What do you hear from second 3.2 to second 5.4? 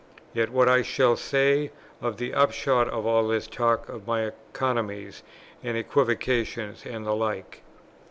his talk of my economies